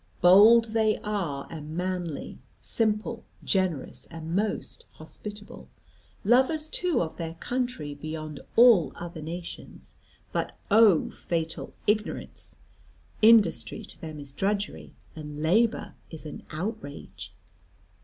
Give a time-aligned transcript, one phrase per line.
[0.19, 5.69] Bold they are, and manly, simple, generous, and most hospitable,
[6.23, 9.97] lovers too of their country beyond all other nations;
[10.31, 12.55] but oh fatal ignorance
[13.21, 17.31] industry to them is drudgery; and labour is an outrage.